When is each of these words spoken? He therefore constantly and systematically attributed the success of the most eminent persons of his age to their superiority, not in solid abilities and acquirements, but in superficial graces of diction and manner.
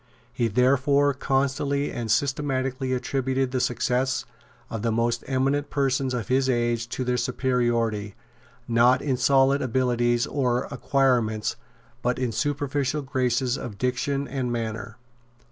He 0.33 0.47
therefore 0.47 1.13
constantly 1.13 1.91
and 1.91 2.09
systematically 2.09 2.91
attributed 2.91 3.51
the 3.51 3.59
success 3.59 4.25
of 4.67 4.81
the 4.81 4.91
most 4.91 5.23
eminent 5.27 5.69
persons 5.69 6.15
of 6.15 6.27
his 6.27 6.49
age 6.49 6.89
to 6.89 7.03
their 7.03 7.17
superiority, 7.17 8.15
not 8.67 9.03
in 9.03 9.15
solid 9.15 9.61
abilities 9.61 10.25
and 10.25 10.63
acquirements, 10.71 11.55
but 12.01 12.17
in 12.17 12.31
superficial 12.31 13.03
graces 13.03 13.59
of 13.59 13.77
diction 13.77 14.27
and 14.27 14.51
manner. 14.51 14.97